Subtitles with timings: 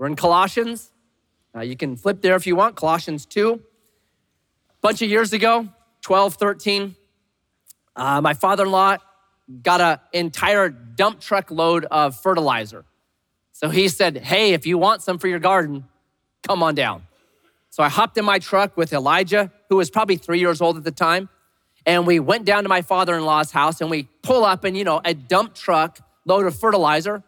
[0.00, 0.90] We're in Colossians.
[1.54, 3.52] Uh, you can flip there if you want, Colossians 2.
[3.52, 3.60] A
[4.80, 5.68] bunch of years ago,
[6.00, 6.96] 12, 13,
[7.96, 8.96] uh, my father in law
[9.62, 12.86] got an entire dump truck load of fertilizer.
[13.52, 15.84] So he said, Hey, if you want some for your garden,
[16.48, 17.02] come on down.
[17.68, 20.84] So I hopped in my truck with Elijah, who was probably three years old at
[20.84, 21.28] the time.
[21.84, 24.78] And we went down to my father in law's house and we pull up, and
[24.78, 27.22] you know, a dump truck load of fertilizer,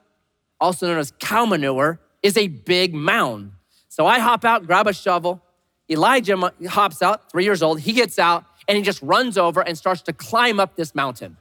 [0.58, 3.52] also known as cow manure, is a big mound.
[3.88, 5.42] So I hop out, grab a shovel.
[5.90, 7.80] Elijah hops out, three years old.
[7.80, 11.36] He gets out and he just runs over and starts to climb up this mountain.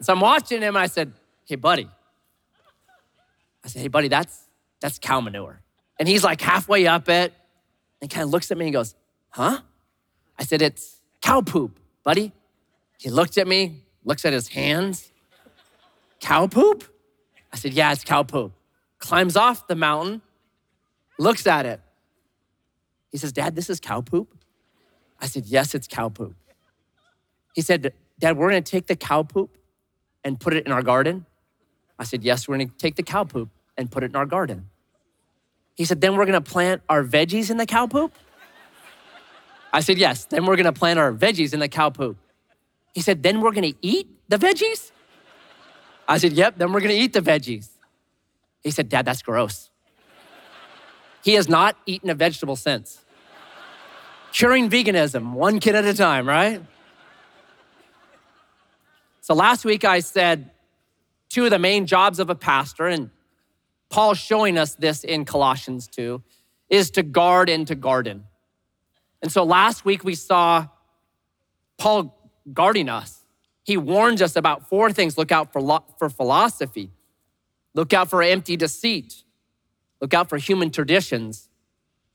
[0.00, 1.12] so I'm watching him I said,
[1.46, 1.88] Hey, buddy.
[3.64, 4.44] I said, Hey, buddy, that's,
[4.80, 5.60] that's cow manure.
[5.98, 7.32] And he's like halfway up it
[8.00, 8.94] and kind of looks at me and goes,
[9.30, 9.60] Huh?
[10.38, 12.32] I said, It's cow poop, buddy.
[12.98, 15.10] He looked at me, looks at his hands.
[16.20, 16.84] Cow poop?
[17.52, 18.52] I said, Yeah, it's cow poop.
[18.98, 20.22] Climbs off the mountain,
[21.18, 21.80] looks at it.
[23.10, 24.34] He says, Dad, this is cow poop?
[25.20, 26.34] I said, Yes, it's cow poop.
[27.54, 29.56] He said, Dad, we're gonna take the cow poop
[30.24, 31.26] and put it in our garden.
[31.98, 34.68] I said, Yes, we're gonna take the cow poop and put it in our garden.
[35.74, 38.12] He said, Then we're gonna plant our veggies in the cow poop?
[39.72, 42.16] I said, Yes, then we're gonna plant our veggies in the cow poop.
[42.94, 44.90] He said, Then we're gonna eat the veggies?
[46.06, 47.68] I said, Yep, then we're gonna eat the veggies.
[48.62, 49.70] He said, Dad, that's gross.
[51.22, 53.04] He has not eaten a vegetable since.
[54.32, 56.62] Curing veganism, one kid at a time, right?
[59.20, 60.50] So last week I said
[61.28, 63.10] two of the main jobs of a pastor, and
[63.90, 66.22] Paul's showing us this in Colossians 2,
[66.70, 68.24] is to guard and to garden.
[69.22, 70.68] And so last week we saw
[71.78, 72.14] Paul
[72.52, 73.24] guarding us.
[73.64, 76.90] He warns us about four things look out for, for philosophy,
[77.78, 79.22] look out for empty deceit,
[80.00, 81.48] look out for human traditions,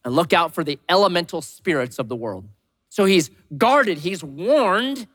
[0.03, 2.49] and look out for the elemental spirits of the world.
[2.89, 5.07] So he's guarded, he's warned,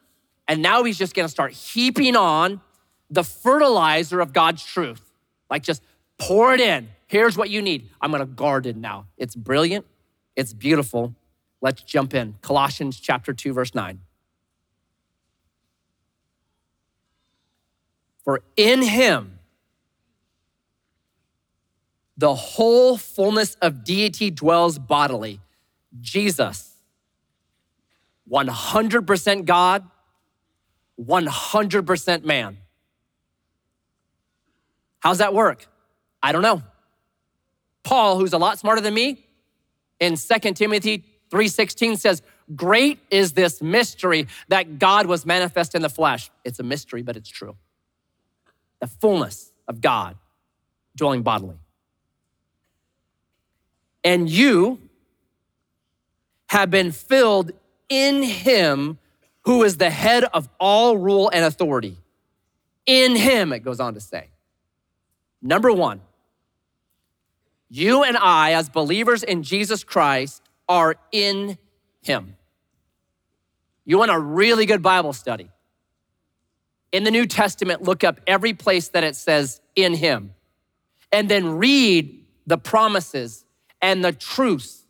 [0.49, 2.63] and now he's just gonna start heaping on
[3.11, 5.03] the fertilizer of God's truth.
[5.51, 5.83] Like just
[6.17, 6.89] pour it in.
[7.09, 7.91] Here's what you need.
[8.01, 9.05] I'm gonna guard it now.
[9.19, 9.85] It's brilliant,
[10.35, 11.15] it's beautiful.
[11.61, 12.37] Let's jump in.
[12.41, 14.01] Colossians chapter 2, verse 9.
[18.25, 19.38] For in him,
[22.19, 25.41] the whole fullness of deity dwells bodily.
[26.01, 26.75] Jesus,
[28.31, 29.89] 100% God,
[31.01, 32.59] 100% man.
[34.99, 35.67] How's that work?
[36.21, 36.63] I don't know.
[37.85, 39.25] Paul, who's a lot smarter than me,
[40.01, 42.21] in 2 Timothy 3:16 says,
[42.55, 47.17] "Great is this mystery that God was manifest in the flesh." It's a mystery, but
[47.17, 47.57] it's true.
[48.81, 50.19] The fullness of God
[50.97, 51.59] dwelling bodily
[54.05, 54.81] and you
[56.49, 57.53] have been filled
[57.89, 58.99] in him
[59.43, 61.97] who is the head of all rule and authority.
[62.87, 64.29] In him, it goes on to say.
[65.41, 66.01] Number one,
[67.71, 71.59] you and I, as believers in Jesus Christ, are in
[72.03, 72.37] him.
[73.85, 75.51] You want a really good Bible study?
[76.93, 80.35] In the New Testament, look up every place that it says in him,
[81.13, 83.45] and then read the promises
[83.81, 84.85] and the truths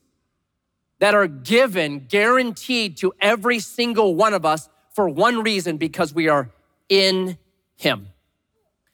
[0.99, 6.29] that are given, guaranteed to every single one of us for one reason because we
[6.29, 6.51] are
[6.89, 7.39] in
[7.77, 8.09] Him.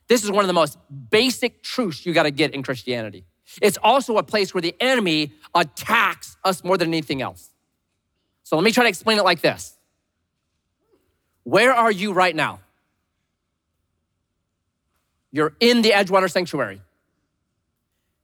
[0.06, 0.78] This is one of the most
[1.10, 3.25] basic truths you got to get in Christianity.
[3.62, 7.50] It's also a place where the enemy attacks us more than anything else.
[8.43, 9.76] So let me try to explain it like this
[11.44, 12.61] Where are you right now?
[15.31, 16.81] You're in the Edgewater Sanctuary.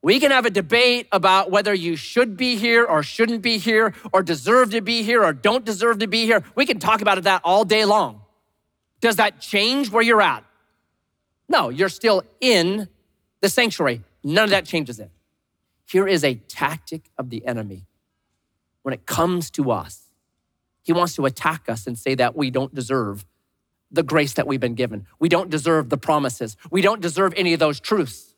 [0.03, 3.94] We can have a debate about whether you should be here or shouldn't be here
[4.12, 6.43] or deserve to be here or don't deserve to be here.
[6.55, 8.22] We can talk about that all day long.
[9.00, 10.44] Does that change where you're at?
[11.49, 12.88] No, you're still in
[13.41, 14.03] the sanctuary.
[14.25, 15.11] None of that changes it.
[15.87, 17.87] Here is a tactic of the enemy.
[18.82, 20.05] When it comes to us,
[20.82, 23.26] he wants to attack us and say that we don't deserve
[23.91, 25.06] the grace that we've been given.
[25.19, 26.56] We don't deserve the promises.
[26.70, 28.30] We don't deserve any of those truths.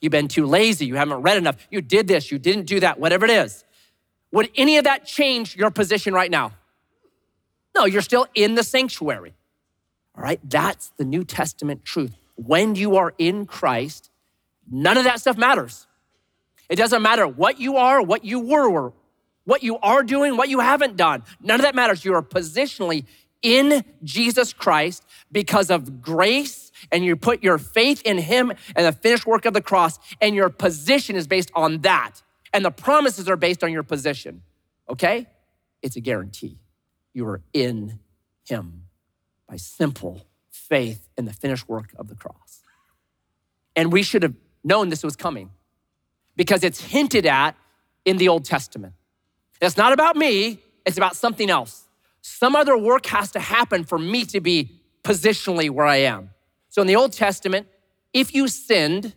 [0.00, 0.86] You've been too lazy.
[0.86, 1.56] You haven't read enough.
[1.70, 2.30] You did this.
[2.30, 3.64] You didn't do that, whatever it is.
[4.32, 6.52] Would any of that change your position right now?
[7.74, 9.34] No, you're still in the sanctuary.
[10.16, 12.12] All right, that's the New Testament truth.
[12.36, 14.10] When you are in Christ,
[14.70, 15.86] none of that stuff matters.
[16.68, 18.92] It doesn't matter what you are, what you were,
[19.44, 21.24] what you are doing, what you haven't done.
[21.40, 22.04] None of that matters.
[22.04, 23.04] You are positionally
[23.42, 28.92] in Jesus Christ because of grace and you put your faith in Him and the
[28.92, 32.22] finished work of the cross, and your position is based on that,
[32.52, 34.42] and the promises are based on your position,
[34.88, 35.26] okay?
[35.82, 36.58] It's a guarantee.
[37.12, 38.00] You are in
[38.44, 38.84] Him
[39.48, 42.60] by simple faith in the finished work of the cross.
[43.74, 45.50] And we should have known this was coming
[46.36, 47.56] because it's hinted at
[48.04, 48.94] in the Old Testament.
[49.60, 51.88] It's not about me, it's about something else.
[52.22, 56.30] Some other work has to happen for me to be positionally where I am.
[56.70, 57.66] So in the Old Testament,
[58.12, 59.14] if you sinned,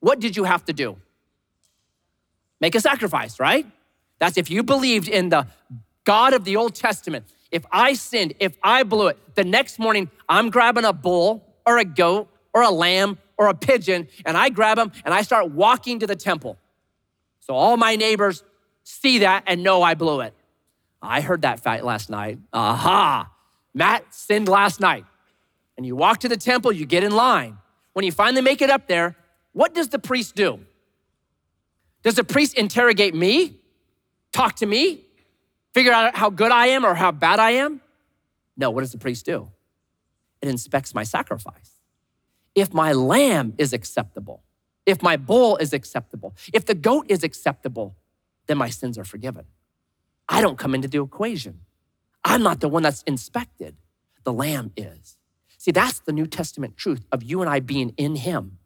[0.00, 0.96] what did you have to do?
[2.60, 3.66] Make a sacrifice, right?
[4.18, 5.46] That's if you believed in the
[6.04, 7.26] God of the Old Testament.
[7.50, 11.78] If I sinned, if I blew it, the next morning I'm grabbing a bull or
[11.78, 15.50] a goat or a lamb or a pigeon and I grab them and I start
[15.50, 16.58] walking to the temple.
[17.40, 18.42] So all my neighbors
[18.82, 20.34] see that and know I blew it.
[21.00, 22.38] I heard that fight last night.
[22.52, 23.30] Aha.
[23.72, 25.04] Matt sinned last night.
[25.78, 27.56] And you walk to the temple, you get in line.
[27.94, 29.16] When you finally make it up there,
[29.52, 30.58] what does the priest do?
[32.02, 33.60] Does the priest interrogate me?
[34.32, 35.04] Talk to me?
[35.74, 37.80] Figure out how good I am or how bad I am?
[38.56, 39.50] No, what does the priest do?
[40.42, 41.70] It inspects my sacrifice.
[42.56, 44.42] If my lamb is acceptable,
[44.84, 47.94] if my bull is acceptable, if the goat is acceptable,
[48.48, 49.44] then my sins are forgiven.
[50.28, 51.60] I don't come into the equation.
[52.24, 53.76] I'm not the one that's inspected.
[54.24, 55.17] The Lamb is.
[55.58, 58.58] See, that's the New Testament truth of you and I being in Him.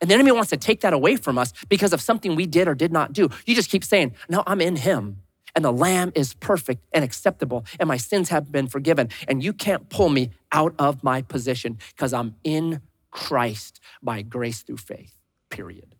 [0.00, 2.68] And the enemy wants to take that away from us because of something we did
[2.68, 3.30] or did not do.
[3.46, 5.22] You just keep saying, No, I'm in Him.
[5.54, 9.08] And the Lamb is perfect and acceptable, and my sins have been forgiven.
[9.28, 12.80] And you can't pull me out of my position because I'm in
[13.12, 15.16] Christ by grace through faith,
[15.50, 15.94] period.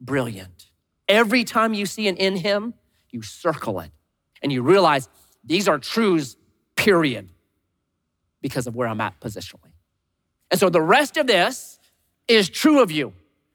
[0.00, 0.70] Brilliant.
[1.06, 2.72] Every time you see an in Him,
[3.10, 3.90] you circle it
[4.42, 5.08] and you realize
[5.44, 6.36] these are truths,
[6.74, 7.28] period,
[8.40, 9.73] because of where I'm at positionally.
[10.50, 11.78] And so the rest of this
[12.28, 13.12] is true of you,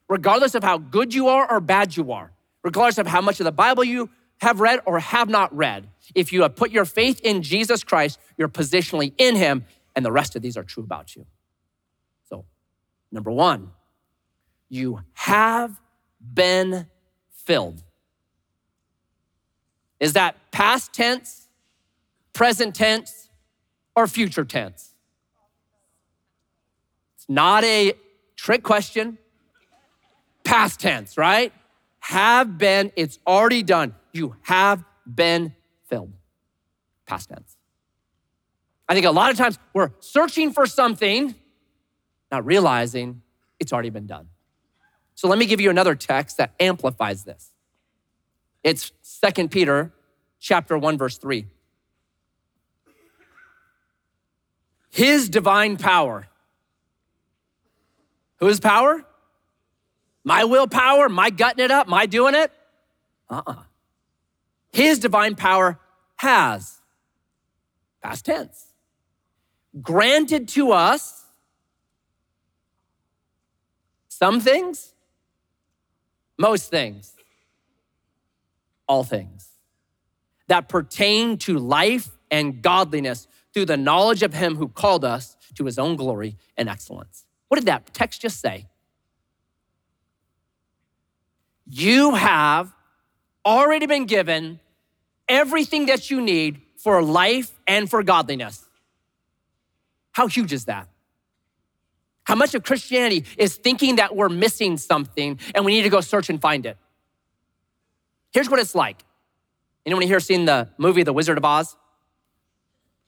[0.07, 2.31] regardless of how good you are or bad you are,
[2.63, 4.09] regardless of how much of the Bible you
[4.41, 5.89] have read or have not read.
[6.15, 9.65] If you have put your faith in Jesus Christ, you're positionally in Him,
[9.95, 11.25] and the rest of these are true about you.
[12.29, 12.45] So,
[13.11, 13.71] number one,
[14.69, 15.79] you have
[16.21, 16.87] been
[17.31, 17.83] filled.
[19.99, 21.47] Is that past tense,
[22.33, 23.29] present tense,
[23.95, 24.88] or future tense?
[27.29, 27.93] Not a
[28.35, 29.19] trick question.
[30.43, 31.53] Past tense, right?
[31.99, 33.93] Have been, it's already done.
[34.11, 35.53] You have been
[35.85, 36.11] filled.
[37.05, 37.55] Past tense.
[38.89, 41.35] I think a lot of times we're searching for something,
[42.31, 43.21] not realizing
[43.59, 44.29] it's already been done.
[45.13, 47.51] So let me give you another text that amplifies this.
[48.63, 49.93] It's Second Peter
[50.39, 51.45] chapter 1 verse 3.
[54.89, 56.27] His divine power.
[58.39, 59.03] Whose power?
[60.23, 62.51] My willpower, my gutting it up, my doing it?
[63.29, 63.63] Uh-uh.
[64.71, 65.79] His divine power
[66.17, 66.79] has,
[68.03, 68.67] past tense,
[69.81, 71.25] granted to us
[74.07, 74.93] some things,
[76.37, 77.13] most things
[78.89, 79.47] all things
[80.47, 85.63] that pertain to life and godliness through the knowledge of him who called us to
[85.63, 87.23] his own glory and excellence.
[87.49, 88.67] What did that text just say?
[91.67, 92.73] You have
[93.45, 94.59] already been given
[95.27, 98.65] everything that you need for life and for godliness.
[100.11, 100.87] How huge is that?
[102.23, 106.01] How much of Christianity is thinking that we're missing something and we need to go
[106.01, 106.77] search and find it?
[108.31, 109.03] Here's what it's like.
[109.85, 111.75] Anyone here seen the movie The Wizard of Oz?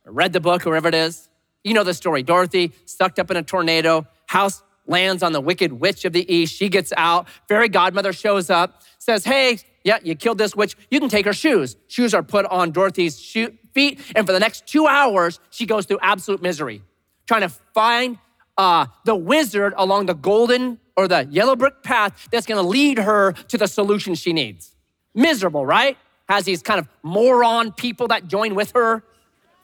[0.06, 1.30] Or read the book, wherever it is?
[1.64, 2.24] You know the story.
[2.24, 6.56] Dorothy sucked up in a tornado, house lands on the wicked witch of the east.
[6.56, 7.28] She gets out.
[7.50, 10.78] Fairy godmother shows up, says, Hey, yeah, you killed this witch.
[10.90, 11.76] You can take her shoes.
[11.88, 14.00] Shoes are put on Dorothy's shoe, feet.
[14.16, 16.82] And for the next two hours, she goes through absolute misery,
[17.28, 18.20] trying to find
[18.58, 23.00] uh, the wizard along the golden or the yellow brick path that's going to lead
[23.00, 24.76] her to the solution she needs.
[25.14, 25.98] Miserable, right?
[26.30, 29.04] Has these kind of moron people that join with her,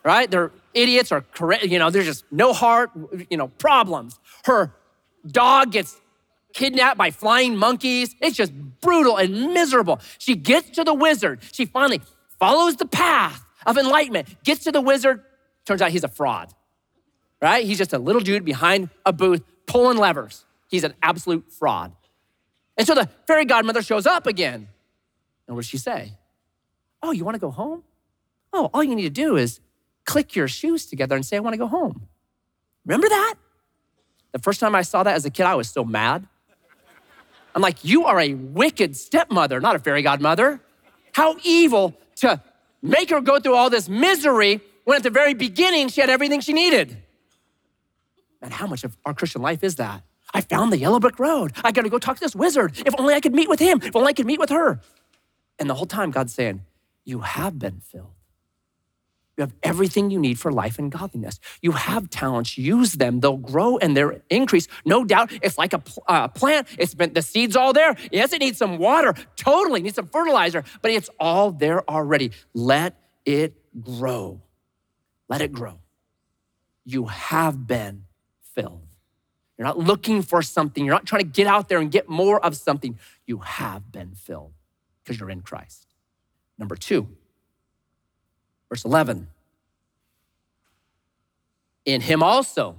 [0.04, 0.30] right?
[0.30, 1.26] They're idiots or
[1.64, 2.92] you know, there's just no heart,
[3.30, 4.20] you know, problems.
[4.46, 4.74] Her
[5.26, 6.00] dog gets
[6.54, 8.16] kidnapped by flying monkeys.
[8.22, 10.00] It's just brutal and miserable.
[10.18, 11.42] She gets to the wizard.
[11.52, 12.02] She finally
[12.40, 15.24] follows the path of enlightenment, gets to the wizard.
[15.66, 16.54] Turns out he's a fraud,
[17.42, 17.66] right?
[17.66, 20.46] He's just a little dude behind a booth pulling levers.
[20.70, 21.94] He's an absolute fraud.
[22.78, 24.68] And so the fairy godmother shows up again.
[25.48, 26.14] And what does she say?
[27.02, 27.84] Oh, you want to go home?
[28.54, 29.60] Oh, all you need to do is
[30.08, 32.08] click your shoes together and say, I want to go home.
[32.86, 33.36] Remember that?
[34.32, 36.26] The first time I saw that as a kid, I was so mad.
[37.54, 40.60] I'm like, you are a wicked stepmother, not a fairy godmother.
[41.14, 42.42] How evil to
[42.82, 46.40] make her go through all this misery when at the very beginning she had everything
[46.40, 46.98] she needed.
[48.42, 50.04] And how much of our Christian life is that?
[50.34, 51.54] I found the yellow brick road.
[51.64, 52.78] I gotta go talk to this wizard.
[52.86, 53.82] If only I could meet with him.
[53.82, 54.80] If only I could meet with her.
[55.58, 56.62] And the whole time, God's saying,
[57.04, 58.17] You have been filled.
[59.38, 61.40] You have everything you need for life and godliness.
[61.62, 63.20] You have talents, use them.
[63.20, 64.68] They'll grow and they'll increase.
[64.84, 66.68] No doubt, it's like a uh, plant.
[66.80, 67.96] It's been the seeds all there.
[68.12, 72.32] Yes, it needs some water, totally needs some fertilizer, but it's all there already.
[72.56, 74.42] Let it grow.
[75.30, 75.80] Let it grow.
[76.84, 78.06] You have been
[78.56, 78.88] filled.
[79.58, 80.84] You're not looking for something.
[80.84, 82.98] You're not trying to get out there and get more of something.
[83.28, 84.54] You have been filled
[85.04, 85.86] because you're in Christ.
[86.58, 87.08] Number two,
[88.70, 89.28] verse 11.
[91.86, 92.78] In him also,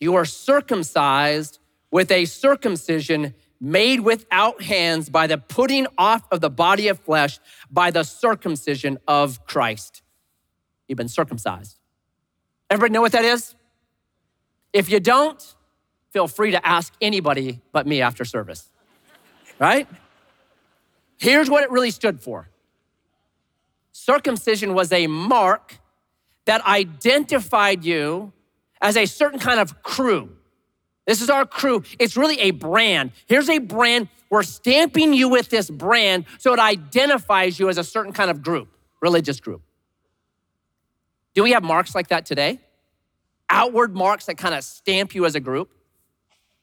[0.00, 1.58] you are circumcised
[1.90, 7.38] with a circumcision made without hands by the putting off of the body of flesh
[7.70, 10.02] by the circumcision of Christ.
[10.86, 11.78] You've been circumcised.
[12.68, 13.54] Everybody know what that is?
[14.72, 15.40] If you don't,
[16.10, 18.68] feel free to ask anybody but me after service,
[19.58, 19.88] right?
[21.16, 22.48] Here's what it really stood for
[24.04, 25.78] circumcision was a mark
[26.44, 28.32] that identified you
[28.80, 30.36] as a certain kind of crew.
[31.06, 31.82] This is our crew.
[31.98, 33.12] It's really a brand.
[33.26, 34.08] Here's a brand.
[34.28, 38.42] We're stamping you with this brand so it identifies you as a certain kind of
[38.42, 38.68] group,
[39.00, 39.62] religious group.
[41.34, 42.60] Do we have marks like that today?
[43.48, 45.70] Outward marks that kind of stamp you as a group?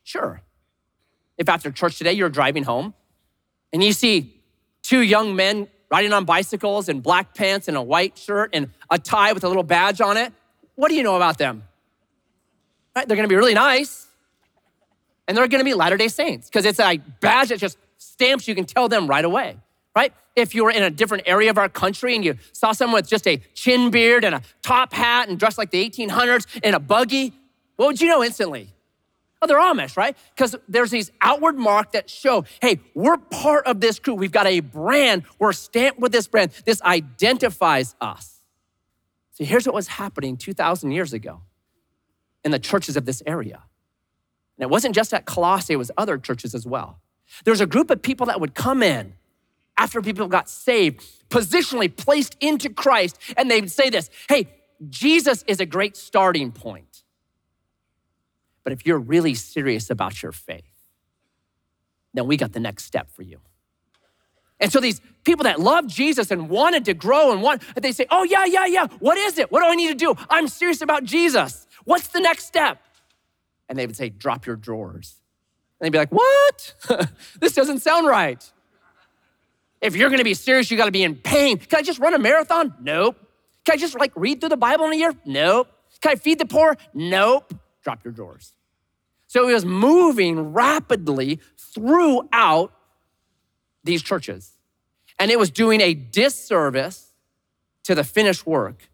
[0.04, 0.42] Sure.
[1.38, 2.94] If after church today you're driving home
[3.74, 4.42] and you see
[4.84, 8.98] two young men riding on bicycles in black pants and a white shirt and a
[8.98, 10.34] tie with a little badge on it,
[10.76, 11.64] what do you know about them?
[12.96, 13.08] Right?
[13.08, 14.08] They're gonna be really nice
[15.28, 18.56] and they're gonna be Latter day Saints because it's a badge that just stamps, you
[18.56, 19.58] can tell them right away,
[19.96, 20.14] right?
[20.36, 23.10] If you were in a different area of our country and you saw someone with
[23.10, 26.80] just a chin beard and a top hat and dressed like the 1800s in a
[26.80, 27.34] buggy,
[27.76, 28.70] what would you know instantly?
[29.42, 30.16] Oh, they're Amish, right?
[30.36, 34.14] Because there's these outward mark that show, hey, we're part of this crew.
[34.14, 35.24] We've got a brand.
[35.40, 36.52] We're stamped with this brand.
[36.66, 38.42] This identifies us.
[39.32, 41.42] See, here's what was happening 2,000 years ago
[42.44, 43.64] in the churches of this area.
[44.58, 47.00] And it wasn't just at Colossae, it was other churches as well.
[47.46, 49.14] There's a group of people that would come in
[49.78, 54.48] after people got saved, positionally placed into Christ, and they would say this Hey,
[54.90, 56.91] Jesus is a great starting point.
[58.64, 60.64] But if you're really serious about your faith,
[62.14, 63.40] then we got the next step for you.
[64.60, 68.06] And so these people that love Jesus and wanted to grow and want, they say,
[68.12, 68.88] oh, yeah, yeah, yeah.
[69.00, 69.52] What is it?
[69.52, 70.14] What do I need to do?
[70.30, 71.66] I'm serious about Jesus.
[71.84, 72.80] What's the next step?
[73.68, 75.20] And they would say, drop your drawers.
[75.80, 77.10] And they'd be like, what?
[77.40, 78.52] this doesn't sound right.
[79.80, 81.58] If you're gonna be serious, you gotta be in pain.
[81.58, 82.76] Can I just run a marathon?
[82.82, 83.18] Nope.
[83.66, 85.16] Can I just like read through the Bible in a year?
[85.26, 85.70] Nope.
[86.02, 86.78] Can I feed the poor?
[86.94, 87.52] Nope
[87.84, 88.54] drop your drawers.
[89.28, 92.74] So he was moving rapidly throughout
[93.84, 94.52] these churches.
[95.20, 97.14] And it was doing a disservice
[97.84, 98.90] to the finished work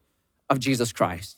[0.49, 1.37] of Jesus Christ.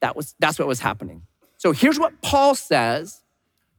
[0.00, 1.22] That was, that's what was happening.
[1.58, 3.22] So here's what Paul says,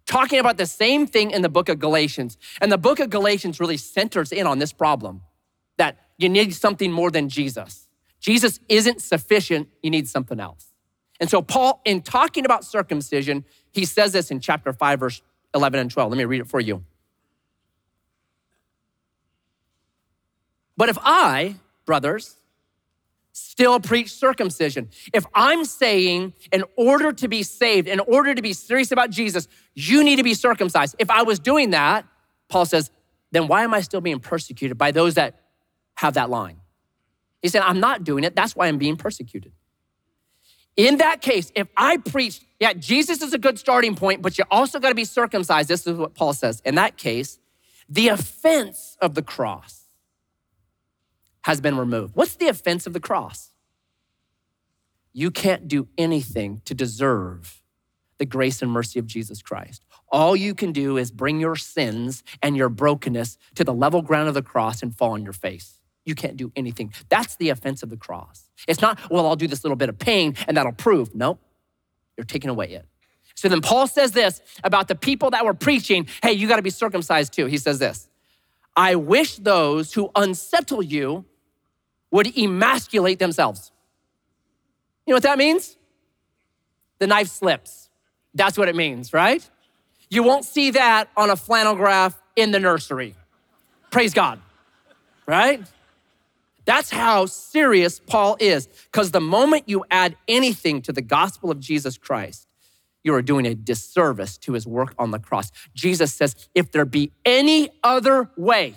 [0.06, 2.38] talking about the same thing in the book of Galatians.
[2.62, 5.22] And the book of Galatians really centers in on this problem
[5.78, 7.88] that you need something more than Jesus.
[8.20, 10.73] Jesus isn't sufficient, you need something else.
[11.20, 15.22] And so, Paul, in talking about circumcision, he says this in chapter 5, verse
[15.54, 16.12] 11 and 12.
[16.12, 16.84] Let me read it for you.
[20.76, 21.56] But if I,
[21.86, 22.36] brothers,
[23.32, 28.54] still preach circumcision, if I'm saying in order to be saved, in order to be
[28.54, 30.96] serious about Jesus, you need to be circumcised.
[31.00, 32.06] If I was doing that,
[32.50, 32.92] Paul says,
[33.32, 35.40] then why am I still being persecuted by those that
[35.96, 36.58] have that line?
[37.42, 38.36] He said, I'm not doing it.
[38.36, 39.52] That's why I'm being persecuted.
[40.76, 44.44] In that case, if I preached, yeah, Jesus is a good starting point, but you
[44.50, 45.70] also got to be circumcised.
[45.70, 46.62] This is what Paul says.
[46.66, 47.40] In that case,
[47.88, 49.88] the offense of the cross
[51.44, 52.16] has been removed.
[52.16, 53.52] What's the offense of the cross?
[55.12, 57.62] You can't do anything to deserve
[58.18, 59.84] the grace and mercy of Jesus Christ.
[60.12, 64.28] All you can do is bring your sins and your brokenness to the level ground
[64.28, 65.80] of the cross and fall on your face.
[66.06, 66.94] You can't do anything.
[67.10, 68.50] That's the offense of the cross.
[68.68, 71.16] It's not, well, I'll do this little bit of pain and that'll prove.
[71.16, 71.40] No,
[72.18, 72.86] you're taking away it.
[73.36, 76.62] So then Paul says this about the people that were preaching, hey, you got to
[76.62, 77.46] be circumcised too.
[77.46, 78.08] He says this
[78.76, 81.26] I wish those who unsettle you
[82.12, 83.72] would emasculate themselves.
[85.06, 85.78] You know what that means?
[87.00, 87.90] The knife slips.
[88.34, 89.48] That's what it means, right?
[90.10, 93.16] You won't see that on a flannel graph in the nursery.
[93.90, 94.40] Praise God,
[95.28, 95.62] right?
[96.66, 98.68] That's how serious Paul is.
[98.68, 102.48] Because the moment you add anything to the gospel of Jesus Christ,
[103.04, 105.52] you are doing a disservice to his work on the cross.
[105.74, 108.76] Jesus says, if there be any other way,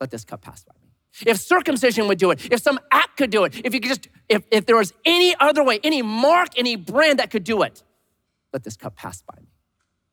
[0.00, 0.90] let this cup pass by me.
[1.26, 4.08] If circumcision would do it, if some act could do it, if you could just,
[4.28, 7.82] if, if there was any other way, any mark, any brand that could do it,
[8.52, 9.48] let this cup pass by me.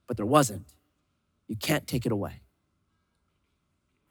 [0.08, 0.74] But there wasn't.
[1.48, 2.42] You can't take it away.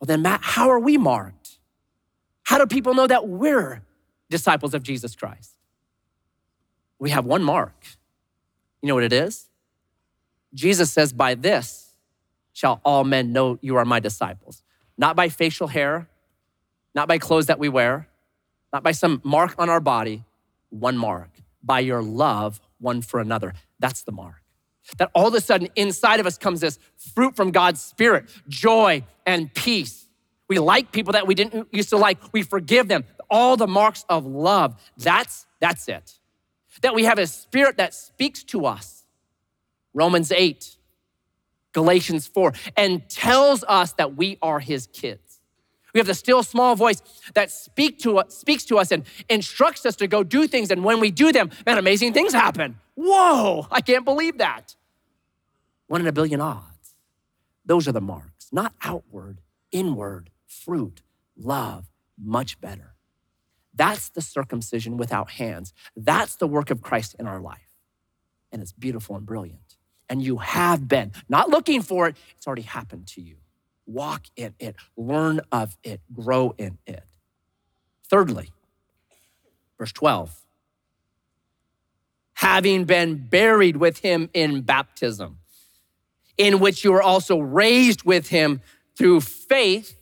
[0.00, 1.59] Well, then, Matt, how are we marked?
[2.50, 3.80] How do people know that we're
[4.28, 5.54] disciples of Jesus Christ?
[6.98, 7.76] We have one mark.
[8.82, 9.46] You know what it is?
[10.52, 11.94] Jesus says, By this
[12.52, 14.64] shall all men know you are my disciples.
[14.98, 16.08] Not by facial hair,
[16.92, 18.08] not by clothes that we wear,
[18.72, 20.24] not by some mark on our body,
[20.70, 21.30] one mark,
[21.62, 23.54] by your love one for another.
[23.78, 24.42] That's the mark.
[24.98, 26.80] That all of a sudden inside of us comes this
[27.14, 29.99] fruit from God's Spirit joy and peace.
[30.50, 33.04] We like people that we didn't used to like, we forgive them.
[33.30, 34.74] All the marks of love.
[34.98, 36.18] That's, that's it.
[36.82, 39.04] That we have a spirit that speaks to us.
[39.94, 40.76] Romans 8,
[41.72, 45.40] Galatians 4, and tells us that we are his kids.
[45.94, 47.00] We have the still small voice
[47.34, 50.72] that speak to us, speaks to us and instructs us to go do things.
[50.72, 52.76] And when we do them, man, amazing things happen.
[52.96, 54.74] Whoa, I can't believe that.
[55.86, 56.96] One in a billion odds.
[57.64, 59.38] Those are the marks, not outward,
[59.70, 61.02] inward, fruit,
[61.36, 61.86] love,
[62.18, 62.94] much better.
[63.72, 65.72] That's the circumcision without hands.
[65.96, 67.78] That's the work of Christ in our life.
[68.52, 69.76] And it's beautiful and brilliant.
[70.08, 73.36] And you have been, not looking for it, it's already happened to you
[73.90, 77.02] walk in it, learn of it, grow in it.
[78.08, 78.50] Thirdly,
[79.78, 80.34] verse 12,
[82.34, 85.38] having been buried with him in baptism,
[86.38, 88.60] in which you were also raised with him
[88.96, 89.99] through faith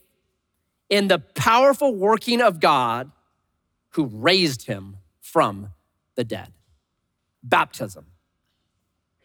[0.89, 3.11] in the powerful working of God
[3.91, 5.71] who raised him from
[6.15, 6.53] the dead.
[7.43, 8.07] Baptism.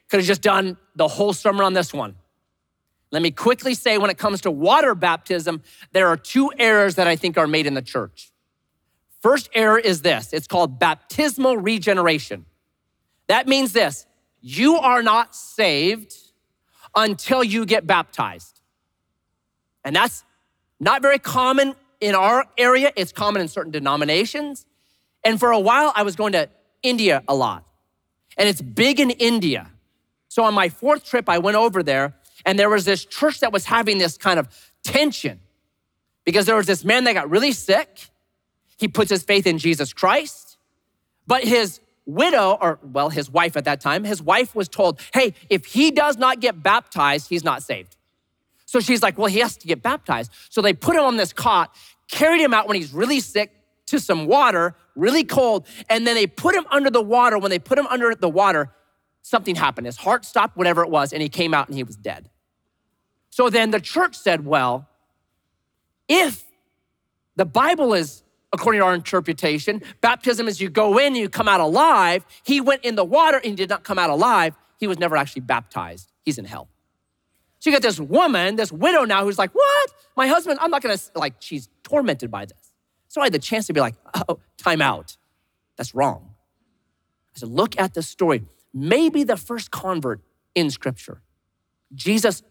[0.10, 2.16] Could have just done the whole sermon on this one.
[3.12, 5.62] Let me quickly say when it comes to water baptism,
[5.92, 8.32] there are two errors that I think are made in the church.
[9.22, 12.46] First error is this it's called baptismal regeneration.
[13.28, 14.06] That means this
[14.42, 16.14] you are not saved
[16.96, 18.60] until you get baptized.
[19.86, 20.24] And that's
[20.84, 24.65] not very common in our area, it's common in certain denominations.
[25.24, 26.50] And for a while, I was going to
[26.82, 27.65] India a lot,
[28.38, 29.69] and it's big in India.
[30.28, 32.15] So on my fourth trip, I went over there
[32.46, 35.39] and there was this church that was having this kind of tension
[36.26, 38.10] because there was this man that got really sick.
[38.78, 40.58] He puts his faith in Jesus Christ,
[41.28, 45.36] but his widow, or well, his wife at that time, his wife was told, hey,
[45.50, 47.96] if he does not get baptized, he's not saved.
[48.74, 50.32] So she's like, well, he has to get baptized.
[50.50, 51.76] So they put him on this cot,
[52.10, 53.52] carried him out when he's really sick
[53.86, 57.38] to some water, really cold, and then they put him under the water.
[57.38, 58.72] When they put him under the water,
[59.22, 59.86] something happened.
[59.86, 62.32] His heart stopped, whatever it was, and he came out and he was dead.
[63.30, 64.90] So then the church said, well,
[66.08, 66.44] if
[67.36, 71.48] the Bible is, according to our interpretation, baptism is you go in and you come
[71.48, 74.88] out alive, he went in the water and he did not come out alive, he
[74.88, 76.12] was never actually baptized.
[76.24, 76.70] He's in hell.
[77.63, 79.93] So you got this woman, this widow now, who's like, what?
[80.17, 82.73] My husband, I'm not gonna, like, she's tormented by this.
[83.08, 83.95] So I had the chance to be like,
[84.28, 85.15] oh, time out.
[85.78, 86.32] That's wrong.
[87.34, 88.43] I said, look at the story.
[88.73, 90.19] Maybe the first convert
[90.54, 91.21] in scripture.
[91.95, 92.43] Jesus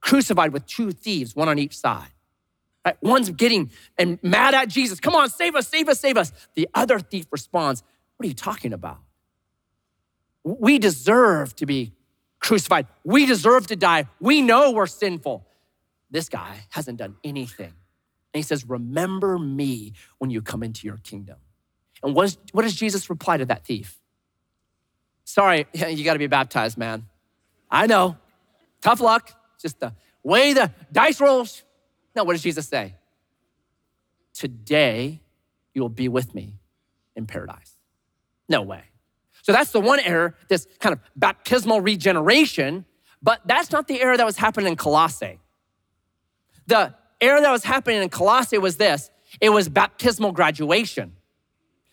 [0.00, 2.10] crucified with two thieves, one on each side.
[2.84, 2.96] Right?
[3.00, 4.98] One's getting and mad at Jesus.
[4.98, 6.32] Come on, save us, save us, save us.
[6.56, 7.84] The other thief responds,
[8.16, 8.98] What are you talking about?
[10.42, 11.92] We deserve to be
[12.46, 12.86] crucified.
[13.04, 14.08] We deserve to die.
[14.20, 15.46] We know we're sinful.
[16.10, 17.66] This guy hasn't done anything.
[17.66, 21.36] And he says, Remember me when you come into your kingdom.
[22.02, 23.98] And what, is, what does Jesus reply to that thief?
[25.24, 27.06] Sorry, you got to be baptized, man.
[27.70, 28.16] I know.
[28.80, 31.62] Tough luck just the way the dice rolls.
[32.14, 32.94] No, what does Jesus say?
[34.32, 35.20] Today
[35.74, 36.58] you'll be with me
[37.16, 37.76] in paradise.
[38.48, 38.82] No way.
[39.46, 42.84] So that's the one error, this kind of baptismal regeneration,
[43.22, 45.38] but that's not the error that was happening in Colossae.
[46.66, 49.08] The error that was happening in Colossae was this
[49.40, 51.12] it was baptismal graduation.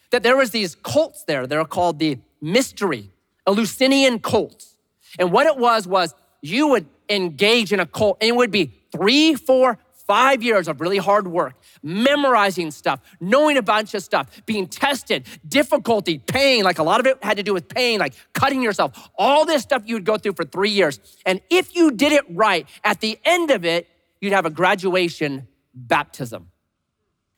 [0.10, 3.12] That there was these cults there, they're called the mystery,
[3.46, 4.76] Eleusinian cults.
[5.20, 8.74] And what it was was you would engage in a cult, and it would be
[8.92, 14.42] three, four, five years of really hard work, memorizing stuff, knowing a bunch of stuff,
[14.46, 18.13] being tested, difficulty, pain, like a lot of it had to do with pain, like
[18.34, 21.00] cutting yourself, all this stuff you would go through for three years.
[21.26, 23.88] And if you did it right, at the end of it,
[24.22, 26.50] you'd have a graduation baptism.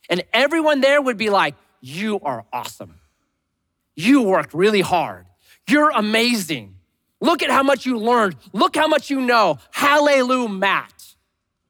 [0.09, 2.99] And everyone there would be like, You are awesome.
[3.95, 5.25] You worked really hard.
[5.67, 6.75] You're amazing.
[7.21, 8.35] Look at how much you learned.
[8.53, 9.57] Look how much you know.
[9.71, 10.93] Hallelujah, Matt,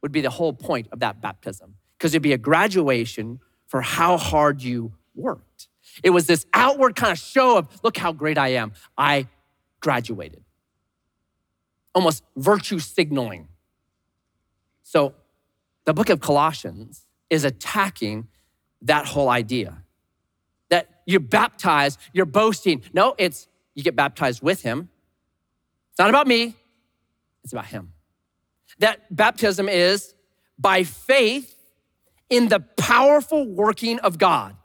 [0.06, 4.18] would be the whole point of that baptism because it'd be a graduation for how
[4.18, 5.68] hard you worked.
[6.04, 8.74] It was this outward kind of show of, look how great I am.
[8.96, 9.26] I
[9.80, 10.44] graduated.
[11.96, 13.48] Almost virtue signaling.
[14.84, 15.16] So
[15.86, 18.28] the book of Colossians is attacking
[18.84, 19.82] that whole idea
[20.70, 22.84] that you're baptized, you're boasting.
[22.94, 24.88] No, it's you get baptized with him.
[25.90, 26.54] It's not about me,
[27.44, 27.95] it's about him.
[28.80, 30.14] That baptism is
[30.58, 31.56] by faith
[32.30, 34.56] in the powerful working of God.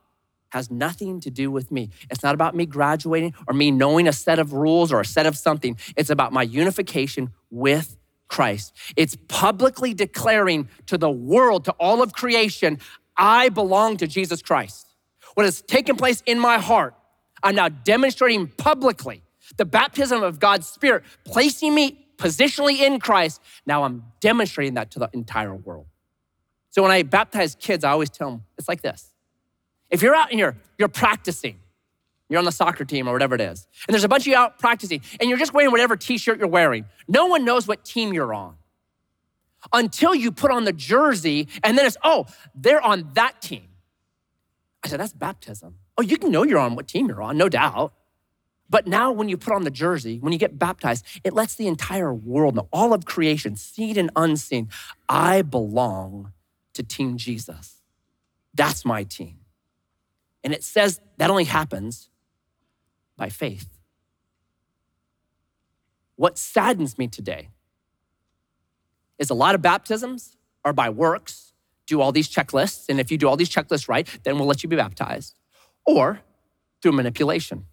[0.51, 1.91] Has nothing to do with me.
[2.11, 5.27] It's not about me graduating or me knowing a set of rules or a set
[5.27, 5.77] of something.
[5.97, 7.97] It's about my unification with
[8.27, 8.75] Christ.
[8.97, 12.79] It's publicly declaring to the world, to all of creation,
[13.17, 14.87] I belong to Jesus Christ.
[15.35, 16.95] What has taken place in my heart,
[17.43, 19.23] I'm now demonstrating publicly
[19.57, 23.41] the baptism of God's Spirit, placing me positionally in Christ.
[23.67, 25.87] Now I'm demonstrating that to the entire world.
[26.71, 29.09] So when I baptize kids, I always tell them it's like this.
[29.89, 31.59] If you're out and you're, you're practicing,
[32.29, 34.37] you're on the soccer team or whatever it is, and there's a bunch of you
[34.37, 37.85] out practicing, and you're just wearing whatever t shirt you're wearing, no one knows what
[37.85, 38.55] team you're on
[39.73, 43.69] until you put on the jersey, and then it's, oh, they're on that team.
[44.85, 45.75] I said, that's baptism.
[45.99, 47.93] Oh, you can know you're on what team you're on, no doubt.
[48.71, 51.67] But now, when you put on the jersey, when you get baptized, it lets the
[51.67, 54.69] entire world know, all of creation, seen and unseen,
[55.09, 56.33] I belong
[56.75, 57.83] to Team Jesus.
[58.55, 59.39] That's my team.
[60.45, 62.09] And it says that only happens
[63.17, 63.69] by faith.
[66.15, 67.49] What saddens me today
[69.19, 71.53] is a lot of baptisms are by works,
[71.87, 74.63] do all these checklists, and if you do all these checklists right, then we'll let
[74.63, 75.35] you be baptized,
[75.85, 76.21] or
[76.81, 77.67] through manipulation.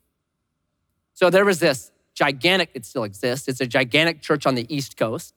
[1.17, 4.97] So there was this gigantic, it still exists, it's a gigantic church on the East
[4.97, 5.33] Coast.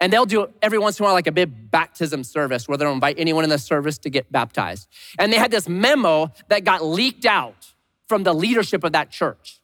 [0.00, 2.90] And they'll do every once in a while like a big baptism service where they'll
[2.90, 4.88] invite anyone in the service to get baptized.
[5.16, 7.72] And they had this memo that got leaked out
[8.08, 9.60] from the leadership of that church.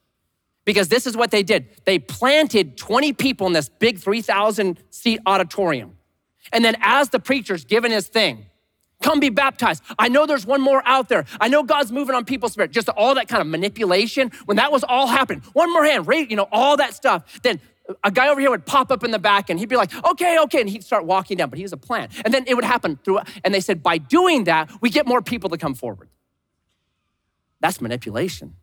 [0.63, 1.67] Because this is what they did.
[1.83, 5.97] They planted 20 people in this big 3,000 seat auditorium.
[6.53, 8.45] And then as the preacher's given his thing,
[9.03, 9.83] Come be baptized.
[9.99, 11.25] I know there's one more out there.
[11.41, 12.71] I know God's moving on people's spirit.
[12.71, 14.31] Just all that kind of manipulation.
[14.45, 16.27] When that was all happening, one more hand, right?
[16.27, 17.41] you know, all that stuff.
[17.43, 17.59] Then
[18.01, 20.39] a guy over here would pop up in the back and he'd be like, okay,
[20.39, 20.61] okay.
[20.61, 22.07] And he'd start walking down, but he was a plan.
[22.23, 25.21] And then it would happen through, and they said, by doing that, we get more
[25.21, 26.07] people to come forward.
[27.59, 28.55] That's manipulation.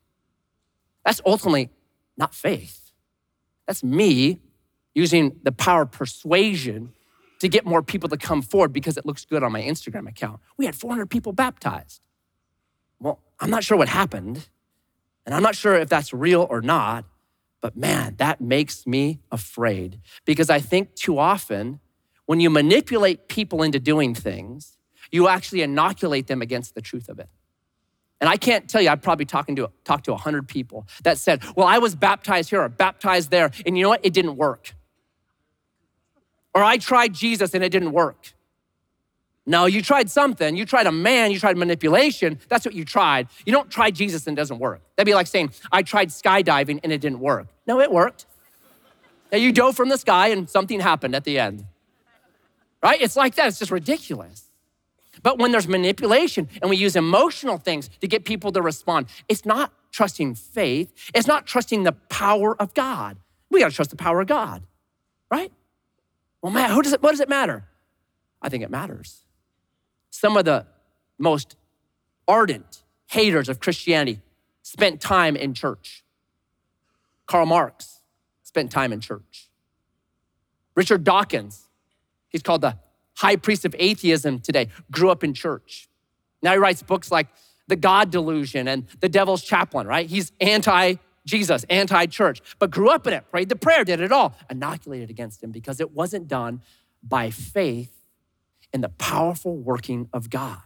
[1.05, 1.68] That's ultimately
[2.16, 2.92] not faith.
[3.66, 4.40] That's me
[4.94, 6.94] using the power of persuasion
[7.40, 10.40] to get more people to come forward because it looks good on my Instagram account.
[10.57, 12.00] We had 400 people baptized.
[13.00, 14.48] Well, I'm not sure what happened,
[15.26, 17.05] and I'm not sure if that's real or not,
[17.61, 21.81] but man, that makes me afraid because I think too often
[22.26, 24.79] when you manipulate people into doing things,
[25.11, 27.29] you actually inoculate them against the truth of it.
[28.20, 31.42] And I can't tell you, I've probably talking to, talked to 100 people that said,
[31.57, 34.00] Well, I was baptized here or baptized there, and you know what?
[34.05, 34.74] It didn't work.
[36.55, 38.33] Or I tried Jesus and it didn't work.
[39.47, 40.57] No, you tried something.
[40.57, 42.39] You tried a man, you tried manipulation.
[42.49, 43.29] That's what you tried.
[43.47, 44.81] You don't try Jesus and it doesn't work.
[44.97, 47.49] That'd be like saying, I tried skydiving and it didn't work.
[47.67, 48.27] No, it worked.
[49.33, 51.65] Now you dove from the sky and something happened at the end.
[52.83, 53.01] Right?
[53.01, 53.49] It's like that.
[53.49, 54.51] It's just ridiculous.
[55.23, 59.45] But when there's manipulation and we use emotional things to get people to respond, it's
[59.45, 60.93] not trusting faith.
[61.15, 63.19] It's not trusting the power of God.
[63.51, 64.63] We got to trust the power of God,
[65.31, 65.53] right?
[66.42, 67.64] Well, man, who does it, what does it matter?
[68.40, 69.22] I think it matters.
[70.11, 70.66] Some of the
[71.18, 71.57] most
[72.26, 74.20] ardent haters of Christianity
[74.62, 76.05] spent time in church.
[77.26, 78.00] Karl Marx
[78.42, 79.48] spent time in church.
[80.74, 81.68] Richard Dawkins,
[82.29, 82.76] he's called the
[83.16, 85.88] high priest of atheism today, grew up in church.
[86.42, 87.29] Now he writes books like
[87.68, 90.09] The God Delusion and The Devil's Chaplain, right?
[90.09, 90.94] He's anti
[91.31, 95.11] Jesus, anti church, but grew up in it, prayed the prayer, did it all, inoculated
[95.11, 96.62] against him because it wasn't done
[97.03, 97.93] by faith
[98.73, 100.59] in the powerful working of God.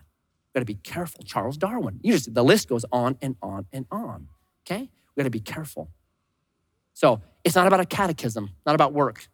[0.52, 1.22] We gotta be careful.
[1.24, 4.28] Charles Darwin, you just, the list goes on and on and on,
[4.62, 4.88] okay?
[5.14, 5.90] We gotta be careful.
[6.94, 9.28] So it's not about a catechism, not about work.